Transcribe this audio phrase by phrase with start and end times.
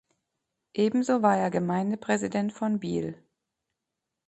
[0.73, 3.21] Ebenso war er Gemeindepräsident von Biel.